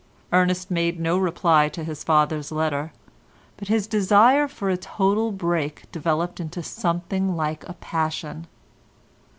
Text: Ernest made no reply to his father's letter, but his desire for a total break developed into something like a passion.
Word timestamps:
Ernest 0.33 0.71
made 0.71 0.99
no 0.99 1.15
reply 1.15 1.69
to 1.69 1.83
his 1.83 2.03
father's 2.03 2.51
letter, 2.51 2.91
but 3.55 3.67
his 3.67 3.85
desire 3.85 4.47
for 4.47 4.67
a 4.71 4.75
total 4.75 5.31
break 5.31 5.83
developed 5.91 6.39
into 6.39 6.63
something 6.63 7.35
like 7.35 7.63
a 7.69 7.73
passion. 7.73 8.47